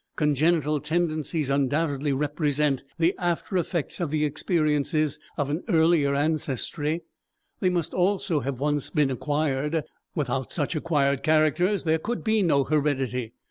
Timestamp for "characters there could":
11.21-12.23